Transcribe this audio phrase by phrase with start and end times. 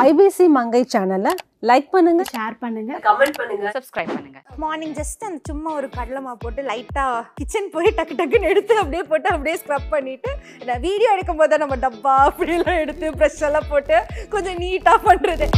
[0.00, 1.32] IBC மங்கை சேனலை
[1.68, 2.22] like பண்ணுங்க.
[2.34, 2.92] Share பண்ணுங்க.
[3.06, 3.66] கமெண்ட் பண்ணுங்க.
[3.76, 4.38] சப்ஸ்கிரைப் பண்ணுங்க.
[4.62, 9.30] மார்னிங் ஜஸ்ட் அந்த சும்மா ஒரு கடலைமா போட்டு லைட்டாக கிச்சன் போய் டக்கு டக்குன்னு எடுத்து அப்படியே போட்டு
[9.34, 10.32] அப்படியே ஸ்க்ரப் பண்ணிட்டு
[10.68, 13.98] நான் வீடியோ எடுக்கும் போது நம்ம டப்பா அப்படிலாம் எடுத்து ப்ரெஷ் எல்லாம் போட்டு
[14.34, 15.48] கொஞ்சம் நீட்டாக பண்ணுறது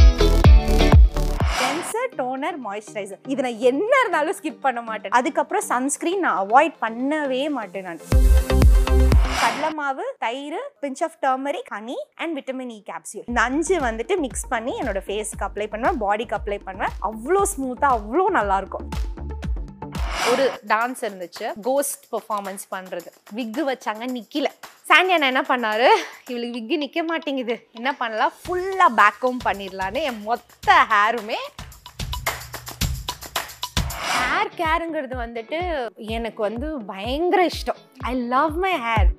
[1.59, 3.19] கிளென்சர் டோனர் மாய்ஸ்சரைசர்.
[3.33, 5.13] இது நான் என்ன இருந்தாலும் ஸ்கிப் பண்ண மாட்டேன்.
[5.19, 8.01] அதுக்கப்புறம் சன்ஸ்க்ரீன் நான் அவாய்ட் பண்ணவே மாட்டேன் நான்.
[9.41, 14.47] கடலை மாவு தயிர் pinch of turmeric honey and vitamin E capsule இந்த அஞ்சு வந்துட்டு மிக்ஸ்
[14.53, 16.95] பண்ணி என்னோட ஃபேஸ்க்கு அப்ளை பண்ணுவேன் பாடிக்கு அப்ளை பண்ணுவேன்.
[17.09, 18.87] அவ்வளோ ஸ்மூத்தாக அவ்வளோ நல்லாயிருக்கும்
[20.31, 23.09] ஒரு டான்ஸ் இருந்துச்சு கோஸ்ட் பெர்ஃபார்மன்ஸ் பண்ணுறது
[23.39, 24.49] விக்கு வச்சாங்க நிக்கல.
[24.89, 25.87] சாண்டியன் என்ன பண்ணாரு?
[26.31, 27.55] இவளுக்கு விக்கு நிற்க மாட்டேங்குது.
[27.77, 28.33] என்ன பண்ணலாம்?
[28.41, 31.39] ஃபுல்லாக பேக்கும் பண்ணிடலான்னு என் மொத்த ஹேருமே
[34.17, 35.59] ஹேர் கேருங்கிறது வந்துட்டு
[36.17, 37.79] எனக்கு வந்து பயங்கர இஷ்டம்.
[38.09, 39.09] I love my hair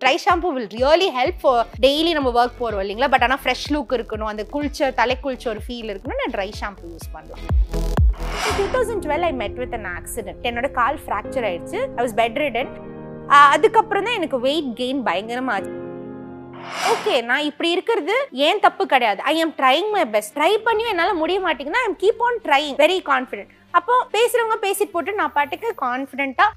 [0.00, 1.46] dry shampoo will really help
[1.84, 3.10] daily நம்ம ஒர்க் போகிறோம் இல்லைங்களா?
[3.14, 4.30] பட் ஆனால் ஃப்ரெஷ் லுக் இருக்கணும்.
[4.32, 7.46] அந்த குளிச்ச தலை குளிச்ச ஒரு ஃபீல் இருக்கணும் நான் ட்ரை ஷாம்பு யூஸ் பண்ணலாம்
[8.58, 11.80] two thousand twelve I met with an accident என்னோட கால் ஃப்ராக்சர் ஆயிடுச்சு.
[11.96, 12.72] ஐ வாஸ் பெட் ரிடன்
[13.30, 15.74] அதுக்கப்புறம் தான் எனக்கு வெயிட் கெயின் பயங்கரமாக
[16.92, 19.22] ஓகே நான் இப்படி இருக்கிறது ஏன் தப்பு கிடையாது?
[19.22, 22.74] I am trying my best try பண்ணியும் என்னால் முடிய மாட்டேங்குதுன்னா I am keep on trying
[22.76, 26.52] very confident அப்போ பேசுகிறவங்க பேசிட்டு போட்டு நான் பாட்டுக்கு கான்ஃபிடென்ட்டாக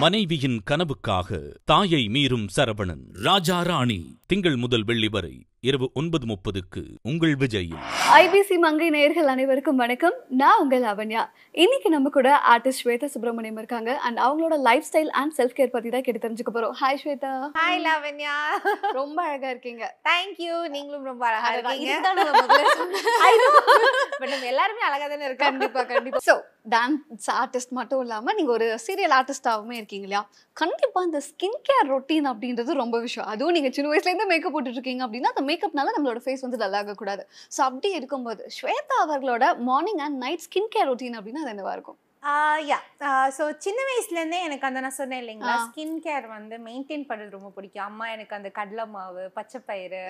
[0.00, 1.28] மனைவியின் கனவுக்காக
[1.64, 4.00] தாயை மீறும் சரவணன் ராஜா ராணி.
[4.34, 10.12] திங்கள் முதல் வெள்ளி வரை இரவு ஒன்பது முப்பதுக்கு உங்கள் விஜயில் ஐபிசி மங்கை நேயர்கள் அனைவருக்கும் வணக்கம்.
[10.28, 11.26] நான் உங்கள் லாவண்யா.
[11.50, 13.98] இன்னைக்கு நம்ம கூட ஆர்டிஸ்ட் ஸ்வேதா சுப்பிரமணியம் இருக்காங்க.
[13.98, 16.74] அண்ட் அவங்களோட life style and self care பத்தி தான் கேட்டு தெரிஞ்சுக்க போறோம்.
[16.80, 17.52] ஹாய் ஸ்வேதா.
[17.58, 18.62] ஹாய் லாவண்யா.
[18.92, 19.96] ரொம்ப அழகா இருக்கீங்க.
[20.08, 22.00] தேங்க்யூ நீங்களும் ரொம்ப அழகா இருக்கீங்க.
[24.20, 25.36] But நம்ம எல்லாருமே அழகா தானே இருக்கோம்.
[25.36, 26.18] கண்டிப்பா கண்டிப்பா.
[26.26, 30.28] ஸோ டான்ஸ் ஆர்டிஸ்ட் மட்டும் இல்லாம நீங்க ஒரு சீரியல் ஆர்டிஸ்டாகவும் இருக்கீங்க இல்லையா?
[30.52, 33.28] கண்டிப்பா இந்த ஸ்கின் கேர் ரொட்டீன் அப்படின்றது ரொம்ப விஷயம்.
[33.28, 37.24] அதுவும் நீங்க சின்ன வயசுல மேக்கப் போட்டுட்டு இருக்கீங்க அப்படின்னா அந்த மேக்கப்னால நம்மளோட ஃபேஸ் வந்து டல்லாக கூடாது
[37.56, 41.98] ஸோ அப்படி இருக்கும்போது ஸ்வேதா அவர்களோட morning and night skin care routine அப்படின்னா அது என்னவா இருக்கும்?
[42.68, 42.76] யா
[43.36, 45.54] ஸோ சின்ன வயசுலேருந்தே எனக்கு அந்த நான் சொன்னேன் இல்லைங்களா.
[45.66, 47.84] ஸ்கின் கேர் வந்து மெயின்டைன் பண்ணுறது ரொம்ப பிடிக்கும்.
[47.84, 50.00] அம்மா எனக்கு அந்த கடலை மாவு பச்சைப்பயிறு.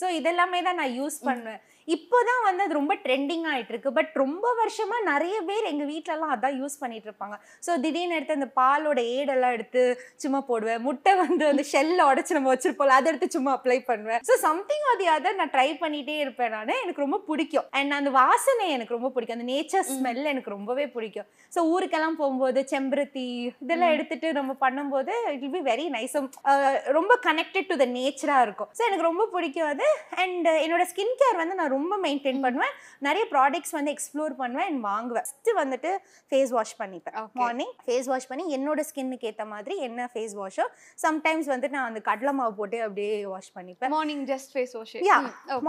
[0.00, 1.60] ஸோ இதெல்லாமே தான் நான் யூஸ் பண்ணுவேன்.
[1.88, 6.56] இப்போதான் வந்து அது ரொம்ப ட்ரெண்டிங் ஆயிட்டு இருக்கு பட் ரொம்ப வருஷமா நிறைய பேர் எங்க வீட்லலாம் அதான்
[6.60, 7.36] யூஸ் பண்ணிட்டு இருப்பாங்க
[7.66, 9.82] ஸோ திடீர்னு எடுத்து அந்த பாலோட ஏடெல்லாம் எடுத்து
[10.24, 10.80] சும்மா போடுவேன்.
[10.86, 14.22] முட்டை வந்து அந்த ஷெல்ல உடச்சு நம்ம வச்சிருப்போம் அதை எடுத்து சும்மா அப்ளை பண்ணுவேன்.
[14.28, 16.72] ஸோ சம்திங் அது அதை நான் ட்ரை பண்ணிட்டே இருப்பேன் நான்.
[16.84, 17.66] எனக்கு ரொம்ப பிடிக்கும்.
[17.78, 19.38] அண்ட் அந்த வாசனை எனக்கு ரொம்ப பிடிக்கும்.
[19.38, 21.28] அந்த நேச்சர் ஸ்மெல் எனக்கு ரொம்பவே பிடிக்கும்.
[21.54, 23.26] ஸோ ஊருக்கெல்லாம் போகும்போது செம்பருத்தி
[23.64, 26.16] இதெல்லாம் எடுத்துட்டு நம்ம பண்ணும்போது it will be very nice
[26.98, 28.70] ரொம்ப கனெக்டட் டு த நேச்சராக இருக்கும்.
[28.78, 29.88] ஸோ எனக்கு ரொம்ப பிடிக்கும் அது.
[30.24, 32.74] அண்ட் என்னோட ஸ்கின் கேர் வந்து நான் ரொம்ப மெயின்டைன் பண்ணுவேன்.
[33.06, 35.26] நிறைய ப்ராடக்ட்ஸ் வந்து எக்ஸ்ப்ளோர் பண்ணுவேன் அண்ட் வாங்குவேன்.
[35.28, 35.90] ஃபஸ்ட்டு வந்துட்டு
[36.30, 37.16] ஃபேஸ் வாஷ் பண்ணிப்பேன்.
[37.40, 40.66] மார்னிங் ஃபேஸ் வாஷ் பண்ணி என்னோட ஸ்கின்னுக்கு ஏற்ற மாதிரி என்ன ஃபேஸ் வாஷோ
[41.04, 43.92] சம்டைம்ஸ் வந்து நான் அந்த கடலை மாவு போட்டு அப்படியே வாஷ் பண்ணிப்பேன்.
[43.96, 45.18] மார்னிங் ஜஸ்ட் ஃபேஸ் வாஷ் யா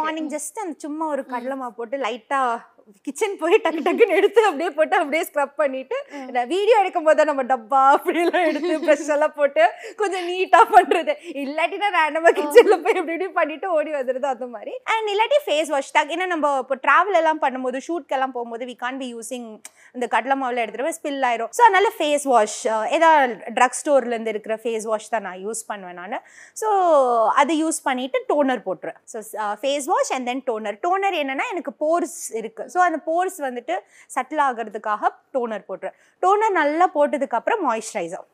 [0.01, 2.41] மார்னிங் ஜஸ்ட் அந்த சும்மா ஒரு கடலை மாவு போட்டு லைட்டா
[3.07, 5.97] கிச்சன் போய் டக்கு டக்குன்னு எடுத்து அப்படியே போட்டு அப்படியே ஸ்க்ரப் பண்ணிட்டு
[6.35, 9.63] நான் வீடியோ எடுக்கும் போது நம்ம டப்பா அப்படிலாம் எடுத்து ப்ரெஷ் எல்லாம் போட்டு
[10.01, 11.15] கொஞ்சம் நீட்டா பண்றது.
[11.43, 14.73] இல்லாட்டினா ரேண்டமா கிச்சன்ல போய் இப்படி இப்படி பண்ணிட்டு ஓடி வந்துருது அந்த மாதிரி.
[14.93, 18.99] அண்ட் இல்லாட்டி ஃபேஸ் வாஷ் டக் ஏன்னா நம்ம இப்போ டிராவல் எல்லாம் பண்ணும்போது ஷூட்க்கெல்லாம் போகும்போது வி கான்
[19.01, 19.47] பி யூசிங்
[19.95, 21.51] இந்த கடலை மாவுல எடுத்துட்டு ஸ்பில் ஆயிரும்.
[21.57, 22.59] ஸோ அதனால ஃபேஸ் வாஷ்
[22.97, 26.17] ஏதாவது ட்ரக் ஸ்டோர்ல இருந்து இருக்கிற ஃபேஸ் வாஷ் தான் நான் யூஸ் பண்ணுவேன் நான்.
[26.61, 26.67] ஸோ
[27.43, 28.99] அதை யூஸ் பண்ணிட்டு டோனர் போட்டுருவேன்.
[29.13, 29.19] So
[29.63, 32.65] face wash and then toner toner என்னன்னா எனக்கு போர்ஸ் இருக்கு.
[32.73, 33.75] ஸோ அந்த போர்ஸ் வந்துட்டு
[34.15, 38.25] சட்டில் ஆகிறதுக்காக டோனர் போட்டுருவேன் டோனர் நல்லா போட்டதுக்கப்புறம் moisturiser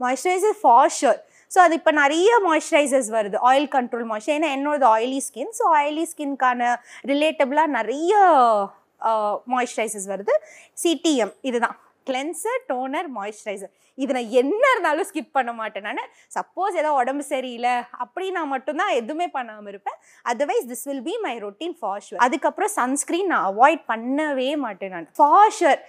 [0.00, 3.36] moisturiser for sure so அது இப்போ நிறைய மாய்ஸ்சரைசர்ஸ் வருது.
[3.48, 6.68] ஆயில் கண்ட்ரோல் மாய்ஸ்சர் ஏன்னா என்னோட ஆயிலி ஸ்கின் ஸோ ஆயிலி ஸ்கின்கான
[7.12, 8.12] ரிலேட்டபிளாக நிறைய
[9.52, 10.34] மாய்ஸ்சரைசர்ஸ் வருது.
[10.82, 11.76] சிடிஎம் இதுதான்.
[12.08, 13.72] கிளென்சர் டோனர் மாய்ஸ்சரைசர்
[14.02, 16.10] இது நான் என்ன இருந்தாலும் ஸ்கிப் பண்ண மாட்டேன் நான்.
[16.36, 19.98] சப்போஸ் ஏதோ உடம்பு சரியில்லை அப்படின்னா மட்டும்தான் எதுவுமே பண்ணாமல் இருப்பேன்.
[20.32, 25.08] Otherwise this will be my routine for அதுக்கப்புறம் சன்ஸ்க்ரீன் நான் அவாய்ட் பண்ணவே மாட்டேன் நான்.
[25.18, 25.80] ஃபார்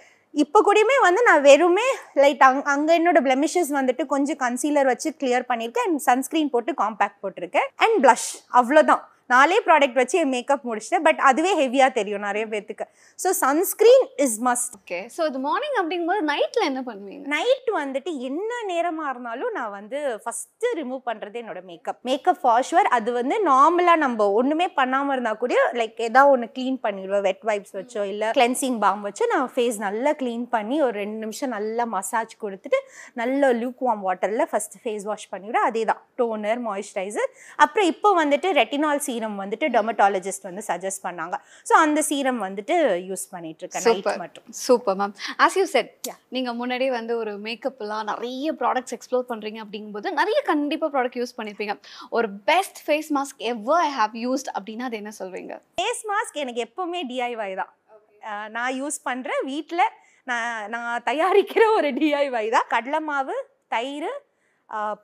[0.41, 1.87] இப்போ கூடயுமே வந்து நான் வெறுமே
[2.23, 5.87] லைட் அங் அங்கே என்னோட பிளெமிஷஸ் வந்துட்டு கொஞ்சம் கன்சீலர் வச்சு கிளியர் பண்ணியிருக்கேன்.
[5.87, 7.67] அண்ட் சன்ஸ்க்ரீன் போட்டு காம்பேக்ட் போட்டிருக்கேன்.
[7.85, 9.01] அண்ட் ப்ளஷ் அவ்வளோதான்
[9.33, 11.05] நாலே ப்ராடக்ட் வச்சு என் மேக்கப் முடிச்சிட்டேன்.
[11.07, 12.85] பட் அதுவே ஹெவியாக தெரியும் நிறைய பேர்த்துக்கு
[13.19, 17.23] so sunscreen is must okay so இது மார்னிங் அப்படிங்கும்போது நைட்ல என்ன பண்ணுவீங்க?
[17.35, 23.09] நைட் வந்துட்டு என்ன நேரமாக இருந்தாலும் நான் வந்து ஃபஸ்ட்டு ரிமூவ் பண்ணுறது என்னோட மேக்கப் மேக்கப் ஃபாஷுவர் அது
[23.17, 25.49] வந்து நார்மலாக நம்ம ஒன்றுமே பண்ணாமல் இருந்தால் கூட
[25.79, 30.13] லைக் ஏதாவது ஒன்று க்ளீன் பண்ணிடுவேன் வெட் வைப்ஸ் வச்சோ இல்லை கிளென்சிங் பாம் வச்சு நான் ஃபேஸ் நல்லா
[30.19, 32.79] க்ளீன் பண்ணி ஒரு ரெண்டு நிமிஷம் நல்லா மசாஜ் கொடுத்துட்டு
[33.21, 37.29] நல்ல லியூக் வார்ம் வாட்டரில் ஃபஸ்ட்டு ஃபேஸ் வாஷ் பண்ணிவிடுவேன் அதே தான் டோனர் மாய்ஸ்சரைசர்
[37.63, 41.35] அப்புறம் இப்போ வந்துட்டு ரெட்டினால் சீரம் சீரம் வந்துட்டு டெர்மட்டாலஜிஸ்ட் வந்து சஜஸ்ட் பண்ணாங்க.
[41.69, 42.75] ஸோ அந்த சீரம் வந்துட்டு
[43.09, 43.83] யூஸ் பண்ணிட்டு இருக்கேன்.
[43.87, 44.45] நைட் மட்டும்.
[44.65, 45.13] Super ma'am
[45.45, 50.87] as you said நீங்க முன்னாடியே வந்து ஒரு மேக்கப்லாம் நிறைய ப்ராடக்ட்ஸ் எக்ஸ்ப்ளோர் பண்றீங்க அப்படிங்கும்போது நிறைய கண்டிப்பா
[50.95, 51.75] ப்ராடக்ட் யூஸ் பண்ணிருப்பீங்க
[52.19, 56.63] ஒரு best face mask ever I have used அப்படின்னா அது என்ன சொல்வீங்க ஃபேஸ் மாஸ்க் எனக்கு
[56.67, 57.71] எப்பவுமே டிஐஒய் தான்.
[58.57, 59.85] நான் யூஸ் பண்ணுற வீட்டில்
[60.31, 62.67] நான் நான் தயாரிக்கிற ஒரு டிஐஒய் தான்.
[62.75, 63.37] கடலை மாவு
[63.75, 64.11] தயிர்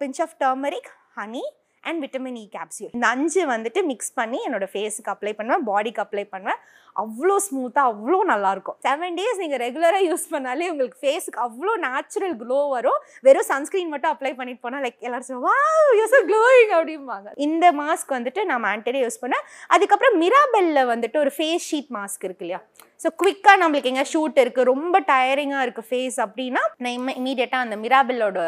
[0.01, 1.45] pinch of turmeric honey
[1.83, 6.25] and vitamin E capsule இந்த அஞ்சு வந்துட்டு மிக்ஸ் பண்ணி என்னோட ஃபேஸுக்கு அப்ளை பண்ணுவேன் பாடிக்கு அப்ளை
[6.33, 6.59] பண்ணுவேன்.
[7.03, 12.59] அவ்வளோ ஸ்மூத்தாக அவ்வளோ நல்லாயிருக்கும் செவன் டேஸ் நீங்கள் ரெகுலராக யூஸ் பண்ணாலே உங்களுக்கு ஃபேஸுக்கு அவ்வளோ நேச்சுரல் க்ளோ
[12.75, 12.99] வரும்.
[13.27, 15.57] வெறும் சன்ஸ்க்ரீன் மட்டும் அப்ளை பண்ணிட்டு போனால் லைக் எல்லாரும் சொல்லுவோம் வா
[15.99, 17.27] யூஸ் க்ளோயிங் அப்படிம்பாங்க.
[17.47, 19.45] இந்த மாஸ்க் வந்துட்டு நான் ஆன்டனே யூஸ் பண்ணேன்.
[19.75, 22.61] அதுக்கப்புறம் மிராபெல்ல வந்துட்டு ஒரு ஃபேஸ் ஷீட் மாஸ்க் இருக்கு இல்லையா?
[23.03, 27.75] ஸோ குவிக்காக நம்மளுக்கு எங்கே ஷூட் இருக்குது ரொம்ப டயரிங்காக இருக்குது ஃபேஸ் அப்படின்னா நான் இம்ம இமீடியட்டாக அந்த
[27.83, 28.39] மிராபெல்லோட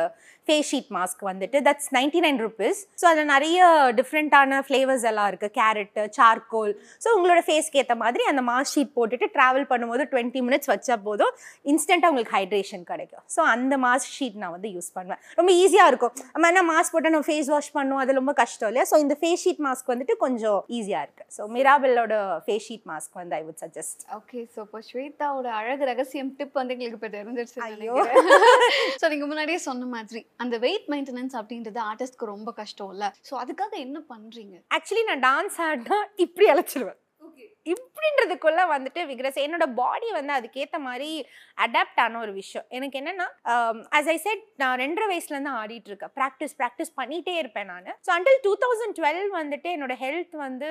[0.47, 3.59] ஃபேஸ் ஷீட் மாஸ்க் வந்துட்டு that's ninety nine rupees so அதில் நிறைய
[3.99, 6.71] டிஃப்ரெண்ட்டான ஃப்ளேவர்ஸ் எல்லாம் இருக்குது கேரட்டு சார்கோல்
[7.03, 11.33] ஸோ உங்களோட ஃபேஸ்க்கு ஏற்ற மாதிரி அந்த மாஸ்க் ஷீட் போட்டுட்டு ட்ராவல் பண்ணும்போது டுவெண்ட்டி மினிட்ஸ் வச்சா போதும்.
[11.71, 13.23] இன்ஸ்டண்ட்டாக உங்களுக்கு ஹைட்ரேஷன் கிடைக்கும்.
[13.35, 15.21] ஸோ அந்த மாஸ்க் ஷீட் நான் வந்து யூஸ் பண்ணுவேன்.
[15.39, 16.13] ரொம்ப ஈஸியாக இருக்கும்.
[16.35, 18.87] நம்ம என்ன மாஸ்க் போட்டு நம்ம ஃபேஸ் வாஷ் பண்ணுவோம் அது ரொம்ப கஷ்டம் இல்லையா?
[18.91, 22.13] ஸோ இந்த ஃபேஸ் ஷீட் மாஸ்க் வந்துட்டு கொஞ்சம் ஈஸியாக இருக்குது ஸோ மிராபெல்லோட
[22.47, 26.73] ஃபேஸ் ஷீட் மாஸ்க் வந்து I would suggest okay so இப்போ ஸ்வேதாவோட அழகு ரகசியம் டிப் வந்து
[26.77, 27.95] எங்களுக்கு இப்போ தெரிஞ்சிருச்சு ஐயோ.
[29.01, 33.73] ஸோ நீங்க முன்னாடியே சொன்ன மாதிரி அந்த வெயிட் மெயின்டெனன்ஸ் அப்படின்றது ஆர்டிஸ்ட்க்கு ரொம்ப கஷ்டம் இல்ல ஸோ அதுக்காக
[33.85, 34.55] என்ன பண்றீங்க?
[34.77, 36.99] ஆக்சுவலி நான் டான்ஸ் ஆடினா இப்படி அழைச்சிருவேன்.
[37.73, 41.09] இப்படின்றதுக்குள்ள வந்துட்டு விக்ரஸ் என்னோட பாடி வந்து அதுக்கேற்ற மாதிரி
[41.65, 42.65] அடாப்ட் ஆன ஒரு விஷயம்.
[42.77, 43.27] எனக்கு என்னன்னா
[43.99, 46.13] அஸ் ஐ செட் நான் ரெண்டரை வயசுலேருந்து ஆடிட்டு இருக்கேன்.
[46.19, 47.89] ப்ராக்டிஸ் ப்ராக்டிஸ் பண்ணிட்டே இருப்பேன் நான்.
[48.07, 50.69] So until two thousand twelve வந்துட்டு என்னோட ஹெல்த் வந்து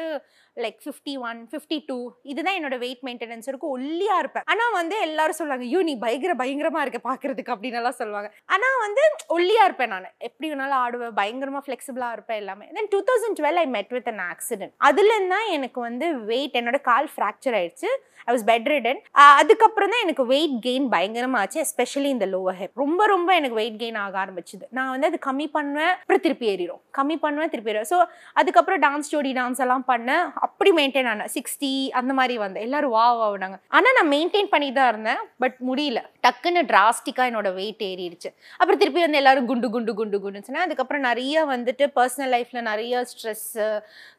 [0.65, 1.99] like fifty one fifty two
[2.33, 4.47] இதுதான் என்னோட வெயிட் மெயின்டெனன்ஸ் இருக்கும் ஒல்லியாக இருப்பேன்.
[4.53, 8.31] ஆனால் வந்து எல்லாரும் சொல்லுவாங்க ஐயோ நீ பயங்கர பயங்கரமாக இருக்க பார்க்கறதுக்கு அப்படின்னு எல்லாம் சொல்லுவாங்க.
[8.55, 9.05] ஆனால் வந்து
[9.37, 10.09] ஒல்லியாக இருப்பேன் நான்.
[10.29, 12.67] எப்படி வேணாலும் ஆடுவேன் பயங்கரமாக ஃப்ளெக்சிபிளாக இருப்பேன் எல்லாமே.
[12.79, 16.81] Then two thousand twelve I met with an accident அதுலேருந்து தான் எனக்கு வந்து வெயிட் என்னோட
[16.91, 17.91] கால் ஃப்ராக்சர் ஆயிடுச்சு.
[18.29, 18.99] ஐ வாஸ் பெட் ரிடன்
[19.41, 23.79] அதுக்கப்புறம் தான் எனக்கு வெயிட் கெயின் பயங்கரமாக ஆச்சு எஸ்பெஷலி இந்த லோவர் ஹெப் ரொம்ப ரொம்ப எனக்கு வெயிட்
[23.83, 24.65] கெயின் ஆக ஆரம்பிச்சுது.
[24.77, 27.99] நான் வந்து அது கம்மி பண்ணுவேன் அப்புறம் திருப்பி ஏறிடும் கம்மி பண்ணுவேன் திருப்பி ஏறிடும் ஸோ
[28.41, 30.25] அதுக்கப்புறம் டான்ஸ் ஜோடி டான்ஸ் எல்லாம் பண்ணேன்.
[30.49, 31.31] அப்படி மெயின்டைன் ஆனேன்.
[31.37, 32.67] சிக்ஸ்டி அந்த மாதிரி வந்தேன்.
[32.69, 36.03] எல்லாரும் வா ஆனாங்க ஆனால் நான் மெயின்டைன் பண்ணி தான் இருந்தேன் பட் முடியல.
[36.27, 38.31] டக்குன்னு டிராஸ்டிக்காக என்னோட வெயிட் ஏறிடுச்சு.
[38.61, 43.69] அப்புறம் திருப்பி வந்து எல்லாரும் குண்டு குண்டு குண்டு குண்டுன்னு அதுக்கப்புறம் நிறைய வந்துட்டு பர்சனல் லைஃப்பில் நிறைய ஸ்ட்ரெஸ்ஸு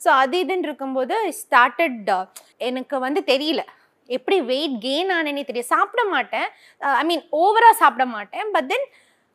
[0.06, 2.12] ஸோ அது இதுன்னு இருக்கும்போது ஸ்டார்டட்
[2.68, 3.64] எனக்கு வந்து தெரியல.
[4.18, 6.48] எப்படி வெயிட் கெயின் ஆனேனே தெரியும் சாப்பிட மாட்டேன்.
[7.02, 8.48] ஐ மீன் ஓவராக சாப்பிட மாட்டேன்.
[8.56, 8.88] பட் தென்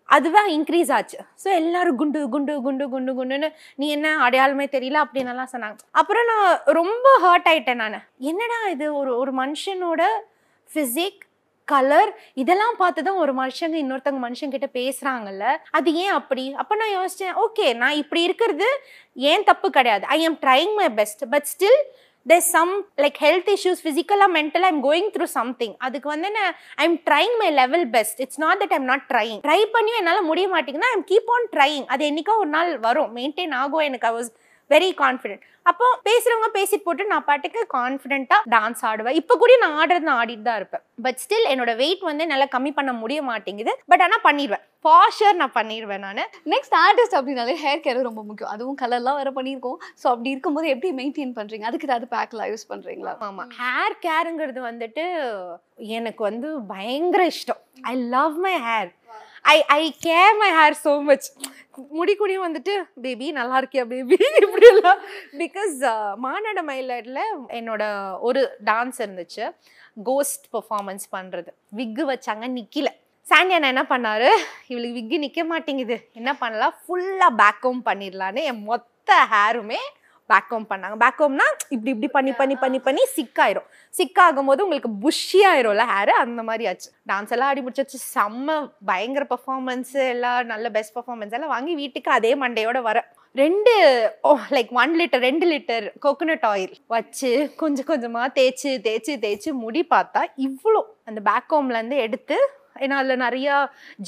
[0.09, 1.19] அதுவே இன்க்ரீஸ் ஆச்சு.
[1.43, 3.49] ஸோ எல்லாரும் குண்டு குண்டு குண்டு குண்டு குண்டுன்னு
[3.81, 4.99] நீ என்ன அடையாளமே தெரியல?
[5.05, 5.79] அப்படின்னு சொன்னாங்க.
[6.01, 6.49] அப்புறம் நான்
[6.81, 8.01] ரொம்ப ஹர்ட் ஆயிட்டேன் நான்.
[8.31, 8.89] என்னடா இது?
[9.01, 10.03] ஒரு ஒரு மனுஷனோட
[10.69, 11.23] ஃபிசிக்
[11.69, 12.11] கலர்
[12.41, 15.45] இதெல்லாம் பார்த்து தான் ஒரு மனுஷங்க இன்னொருத்தவங்க மனுஷங்கிட்ட பேசுகிறாங்கல்ல
[15.77, 16.45] அது ஏன் அப்படி?
[16.63, 18.69] அப்போ நான் யோசித்தேன் ஓகே நான் இப்படி இருக்கிறது
[19.31, 20.05] ஏன் தப்பு கிடையாது.
[20.17, 21.81] I am trying my best but still
[22.27, 26.97] there's some like health issues ஃபிசிக்கலாக or mental going through something அதுக்கு வந்து நான் I'm
[27.09, 30.91] trying my level best it's not that I'm not trying try பண்ணியும் என்னால் முடிய மாட்டேங்குதுன்னா
[30.95, 34.31] ஐம் கீப் ஆன் ட்ரைங் அது என்னைக்கோ ஒரு நாள் வரும் மெயின்டைன் ஆகும் எனக்கு ஐ வாஸ்
[34.73, 39.17] வெரி கான்ஃபிடென்ட் அப்போ பேசுறவங்க பேசிட்டு போட்டு நான் பாட்டுக்கு கான்ஃபிடென்ட்டா டான்ஸ் ஆடுவேன்.
[39.21, 40.83] இப்போ கூட நான் ஆடுறது நான் ஆடிட்டு தான் இருப்பேன்.
[41.05, 43.73] பட் ஸ்டில் என்னோட வெயிட் வந்து நல்லா கம்மி பண்ண முடிய மாட்டேங்குது.
[43.93, 46.21] பட் ஆனால் பண்ணிடுவேன் ஃபாஷர் நான் பண்ணிடுவேன் நான்.
[46.55, 48.53] நெக்ஸ்ட் ஆர்டிஸ்ட் அப்படின்னாலே ஹேர் கேர் ரொம்ப முக்கியம்.
[48.55, 49.79] அதுவும் கலர்லாம் வேற பண்ணியிருக்கோம்.
[50.01, 51.67] ஸோ அப்படி இருக்கும்போது எப்படி மெயின்டைன் பண்றீங்க?
[51.71, 53.15] அதுக்கு ஏதாவது பேக்லாம் யூஸ் பண்றீங்களா?
[53.29, 53.47] ஆமா.
[53.61, 55.07] ஹேர் கேருங்கிறது வந்துட்டு
[55.99, 57.63] எனக்கு வந்து பயங்கர இஷ்டம்.
[57.93, 58.93] I love my hair
[59.45, 61.27] I I care my hair so much
[61.99, 62.75] முடி குடியும் வந்துட்டு
[63.05, 65.01] பேபி நல்லா இருக்கியா பேபி இப்படி எல்லாம்
[65.41, 67.23] பிகாஸ் uh, மானட மயிலாடில்
[67.59, 67.83] என்னோட
[68.29, 69.45] ஒரு டான்ஸ் இருந்துச்சு.
[70.03, 72.91] கோஸ்ட் பர்ஃபார்மன்ஸ் பண்ணுறது விக்கு வச்சாங்க நிற்கல
[73.27, 74.31] சாண்டியா என்ன பண்ணாரு?
[74.71, 75.99] இவளுக்கு விக்கு நிற்க மாட்டேங்குது.
[76.13, 76.75] என்ன பண்ணலாம்?
[76.81, 79.83] ஃபுல்லாக பேக்ஹோம் பண்ணிடலான்னு என் மொத்த ஹேருமே
[80.33, 80.97] பேக்ஹோம் பண்ணாங்க.
[81.05, 83.67] பேக்ஹோம்னா இப்படி இப்படி பண்ணி பண்ணி பண்ணி பண்ணி சிக் ஆயிரும்.
[83.99, 86.89] சிக் ஆகும்போது உங்களுக்கு புஷி ஆயிரும்ல ஹேர் அந்த மாதிரி ஆச்சு.
[87.11, 88.01] டான்ஸ் எல்லாம் ஆடி முடிச்சாச்சு.
[88.15, 88.57] செம்ம
[88.91, 92.99] பயங்கர பர்ஃபார்மன்ஸ் எல்லாம் நல்ல பெஸ்ட் பர்ஃபார்மன்ஸ் எல்லாம் வாங்கி வீட்டுக்கு அதே மண்டையோட வர.
[93.43, 93.73] ரெண்டு
[94.29, 97.31] ஓ லைக் ஒன் லிட்டர் ரெண்டு லிட்டர் கோகோனட் ஆயில் வச்சு
[97.63, 102.39] கொஞ்சம் கொஞ்சமாக தேய்ச்சி தேய்ச்சி தேய்ச்சி முடி பார்த்தா இவ்வளோ அந்த பேக் ஹோம்லேருந்து எடுத்து
[102.85, 103.57] ஏன்னா அதில் நிறையா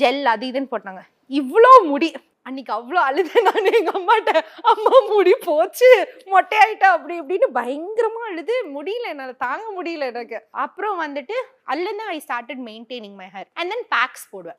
[0.00, 1.02] ஜெல் அது இதுன்னு போட்டாங்க.
[1.40, 2.08] இவ்வளோ முடி.
[2.46, 3.68] அன்னைக்கு அவ்வளோ அழுதேன் நான்.
[3.78, 4.32] எங்கள் அம்மாட்ட
[4.72, 5.90] அம்மா முடி போச்சு
[6.32, 8.56] மொட்டையாயிட்டா அப்படி இப்படின்னு பயங்கரமா அழுது.
[8.76, 10.38] முடியல என்னால் தாங்க முடியல எனக்கு.
[10.64, 11.36] அப்புறம் வந்துட்டு
[11.72, 14.58] அதுலேருந்து I started maintaining my hair and then packs போடுவேன்.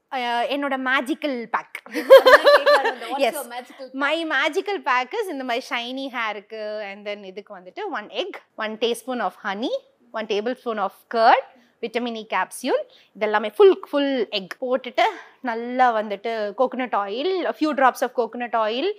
[0.55, 1.75] என்னோட magical pack
[3.23, 3.35] Yes.
[4.03, 8.75] My magical pack is இந்த மாதிரி ஷைனி ஹேருக்கு அண்ட் தென் இதுக்கு வந்துட்டு one egg one
[8.83, 9.71] teaspoon of honey
[10.13, 11.47] one table spoon of curd
[11.83, 12.81] vitamin E capsule
[13.17, 15.05] இதெல்லாமே full full egg போட்டுட்டு
[15.41, 18.89] நல்லா வந்துட்டு coconut oil few drops of coconut oil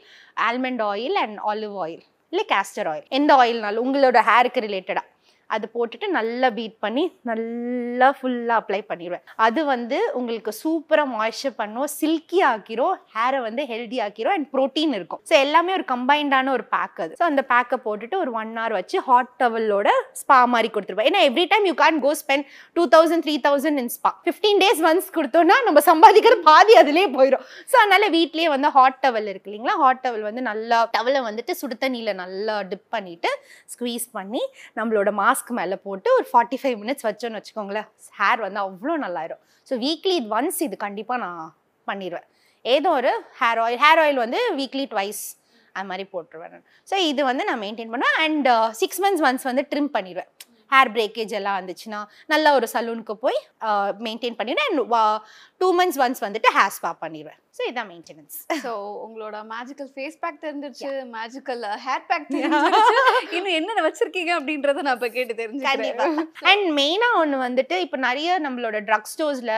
[0.42, 5.06] almond oil and olive oil இல்லை castor oil எந்த ஆயில்னாலும் உங்களோட ஹேருக்கு ரிலேட்டடாக
[5.50, 11.88] அது போட்டுட்டு நல்லா பீட் பண்ணி நல்லா ஃபுல்லாக அப்ளை பண்ணிடுவேன் அது வந்து உங்களுக்கு சூப்பராக மாய்ஸ்சர் பண்ணும்
[11.98, 15.20] சில்கி ஆக்கிரும் ஹேரை வந்து ஹெல்தி ஆக்கிரும் அண்ட் ப்ரோட்டீன் இருக்கும்.
[15.30, 17.12] ஸோ எல்லாமே ஒரு கம்பைண்டான ஒரு பேக் அது.
[17.20, 19.88] ஸோ அந்த பேக்கை போட்டுட்டு ஒரு ஒன் ஹவர் வச்சு ஹாட் டவலோட
[20.20, 23.92] ஸ்பா மாதிரி கொடுத்துருவேன் ஏன்னா every time you can go spend two thousand three thousand in
[23.96, 29.00] spa fifteen days once கொடுத்தோம்னா நம்ம சம்பாதிக்கிற பாதி அதுலேயே போயிடும் ஸோ அதனால வீட்லேயே வந்து ஹாட்
[29.04, 29.76] டவல் இருக்கு இல்லைங்களா?
[29.82, 33.30] ஹாட் டவல் வந்து நல்லா டவலை வந்துட்டு சுடு தண்ணியில் நல்லா டிப் பண்ணிட்டு
[33.72, 34.42] ஸ்குவீஸ் பண்ணி
[34.76, 37.88] நம்மளோட மாஸ்க் மேலே போட்டு ஒரு ஃபார்ட்டி ஃபைவ் மினிட்ஸ் வச்சோன்னு வச்சுக்கோங்களேன்.
[38.18, 39.40] ஹேர் வந்து அவ்வளோ நல்லாயிரும்.
[39.68, 41.42] ஸோ வீக்லி ஒன்ஸ் இது கண்டிப்பாக நான்
[41.88, 42.26] பண்ணிடுவேன்
[42.64, 45.22] ஏதோ ஒரு ஹேர் ஆயில் ஹேர் ஆயில் வந்து வீக்லி ட்வைஸ்
[45.76, 48.16] அது மாதிரி போட்டுருவேன் ஸோ இது வந்து நான் மெயின்டைன் பண்ணுவேன்.
[48.24, 48.48] அண்ட்
[48.80, 50.30] சிக்ஸ் மந்த்ஸ் ஒன்ஸ் வந்து ட்ரிம் பண்ணிடுவேன்
[50.74, 52.00] ஹேர் பிரேக்கேஜ் எல்லாம் இருந்துச்சுன்னா
[52.32, 53.38] நல்லா ஒரு சலூனுக்கு போய்
[54.06, 54.82] மெயின்டைன் பண்ணிடுவேன் அண்ட்
[55.62, 57.38] டூ மந்த்ஸ் ஒன்ஸ் வந்துட்டு ஹேர் ஸ்பா பண்ணிடுவேன்.
[57.58, 58.72] ஸோ இதான் மெயின்டெனன்ஸ் ஸோ
[59.04, 62.28] உங்களோட மேஜிக்கல் ஃபேஸ் பேக் தெரிஞ்சிருச்சு மேஜிக்கல் ஹேர் பேக்
[63.38, 66.20] இன்னும் என்னென்ன வச்சிருக்கீங்க அப்படின்றத நான் இப்போ கேட்டு தெரிஞ்சுக்கிறேன்.
[66.50, 69.54] அண்ட் மெயினா ஒன்று வந்துட்டு இப்போ நிறைய நம்மளோட ட்ரக் ஸ்டோர்ஸ்ல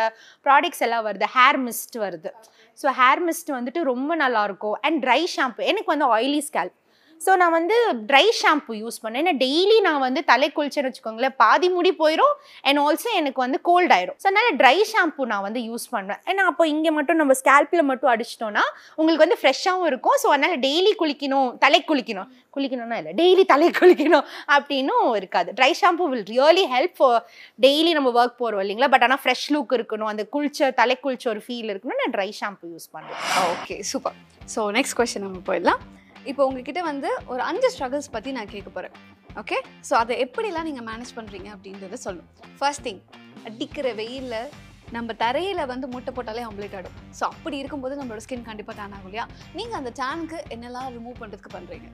[0.47, 1.29] ப்ராடக்ட்ஸ் எல்லாம் வருது.
[1.37, 2.33] ஹேர் மிஸ்ட் வருது.
[2.79, 4.77] ஸோ ஹேர் மிஸ்ட் வந்துட்டு ரொம்ப நல்லா இருக்கும்.
[4.87, 6.77] அண்ட் ட்ரை ஷாம்பு எனக்கு வந்து ஆயிலி ஸ்கேல்ப்
[7.25, 7.77] ஸோ நான் வந்து
[8.11, 9.21] ட்ரை ஷாம்பு யூஸ் பண்ணேன்.
[9.23, 12.35] ஏன்னா டெய்லி நான் வந்து தலை குளிச்சேன்னு வச்சுக்கோங்களேன் பாதி முடி போயிடும்
[12.69, 16.23] அண்ட் ஆல்சோ எனக்கு வந்து கோல்ட் ஆயிடும் ஸோ அதனால் ட்ரை ஷாம்பு நான் வந்து யூஸ் பண்ணுவேன்.
[16.31, 18.65] ஏன்னா அப்போ இங்கே மட்டும் நம்ம ஸ்கேல்பில் மட்டும் அடிச்சிட்டோம்னா
[18.99, 20.17] உங்களுக்கு வந்து ஃப்ரெஷ்ஷாகவும் இருக்கும்.
[20.23, 22.31] ஸோ அதனால் டெய்லி குளிக்கணும் தலை குளிக்கணும்.
[22.57, 24.25] குளிக்கணும்னா இல்லை டெய்லி தலை குளிக்கணும்
[24.57, 25.51] அப்படின்னும் இருக்காது.
[25.61, 27.21] Dry shampoo will really help for
[27.67, 28.91] daily நம்ம ஒர்க் போகிறோம் இல்லைங்களா?
[28.95, 32.73] பட் ஆனால் ஃப்ரெஷ் லுக் இருக்கணும் அந்த குளிச்ச தலை குளிச்ச ஒரு ஃபீல் இருக்கணும் நான் ட்ரை ஷாம்பு
[32.75, 33.23] யூஸ் பண்ணுவேன்.
[33.55, 34.19] Okay super
[34.57, 35.83] so next question நம்ம போயிடலாம்.
[36.27, 38.95] இப்போ உங்ககிட்ட வந்து ஒரு அஞ்சு ஸ்ட்ரகிள்ஸ் பற்றி நான் கேட்க போகிறேன்
[39.41, 39.59] ஓகே
[39.89, 42.29] ஸோ அதை எப்படிலாம் நீங்கள் மேனேஜ் பண்ணுறீங்க அப்படின்றத சொல்லும்.
[42.59, 43.01] ஃபர்ஸ்ட் திங்
[43.49, 44.51] அடிக்கிற வெயிலில்
[44.93, 49.09] நம்ம தரையில் வந்து முட்டை போட்டாலே ஆம்லேட் ஆடும் ஸோ அப்படி இருக்கும்போது நம்மளோட ஸ்கின் கண்டிப்பாக டேன் ஆகும்
[49.11, 49.27] இல்லையா?
[49.55, 51.89] நீங்கள் அந்த டேனுக்கு என்னெல்லாம் ரிமூவ் பண்ணுறதுக்கு பண்ணுறீங்க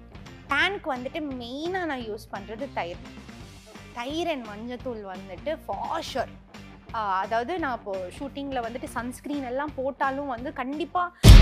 [0.52, 3.02] டேனுக்கு வந்துட்டு மெயினாக நான் யூஸ் பண்ணுறது தயிர்.
[3.94, 6.32] தயிர் அண்ட் மஞ்சத்தூள் வந்துட்டு ஃபாஷர்
[7.22, 11.34] அதாவது நான் இப்போது ஷூட்டிங்கில் வந்துட்டு சன்ஸ்க்ரீன் எல்லாம் போட்டாலும் வந்து கண்டிப்பாக